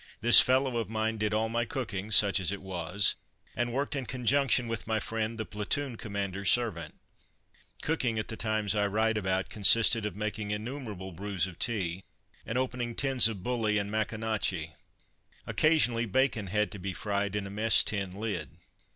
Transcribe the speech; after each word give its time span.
This 0.21 0.41
fellow 0.41 0.77
of 0.77 0.89
mine 0.89 1.19
did 1.19 1.31
all 1.31 1.47
my 1.47 1.63
cooking, 1.63 2.09
such 2.09 2.39
as 2.39 2.51
it 2.51 2.63
was, 2.63 3.13
and 3.55 3.71
worked 3.71 3.95
in 3.95 4.07
conjunction 4.07 4.67
with 4.67 4.87
my 4.87 4.99
friend, 4.99 5.37
the 5.37 5.45
platoon 5.45 5.95
commander's 5.95 6.49
servant. 6.49 6.95
Cooking, 7.83 8.17
at 8.17 8.27
the 8.27 8.35
times 8.35 8.73
I 8.73 8.87
write 8.87 9.15
about, 9.15 9.49
consisted 9.49 10.03
of 10.07 10.15
making 10.15 10.49
innumerable 10.49 11.11
brews 11.11 11.45
of 11.45 11.59
tea, 11.59 12.03
and 12.47 12.57
opening 12.57 12.95
tins 12.95 13.27
of 13.27 13.43
bully 13.43 13.77
and 13.77 13.91
Maconochie. 13.91 14.71
Occasionally 15.45 16.07
bacon 16.07 16.47
had 16.47 16.71
to 16.71 16.79
be 16.79 16.93
fried 16.93 17.35
in 17.35 17.45
a 17.45 17.51
mess 17.51 17.83
tin 17.83 18.09
lid. 18.09 18.57